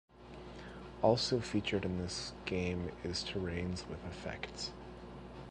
Also 1.03 1.39
featured 1.39 1.85
in 1.85 1.99
this 1.99 2.33
game 2.45 2.89
is 3.03 3.23
terrains 3.23 3.87
with 3.87 4.03
effects. 4.05 4.71